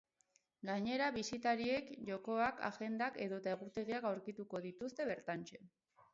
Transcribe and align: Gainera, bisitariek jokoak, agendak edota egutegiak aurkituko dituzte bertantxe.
Gainera, 0.69 1.09
bisitariek 1.17 1.91
jokoak, 2.07 2.65
agendak 2.71 3.21
edota 3.27 3.55
egutegiak 3.59 4.09
aurkituko 4.13 4.65
dituzte 4.67 5.11
bertantxe. 5.13 5.65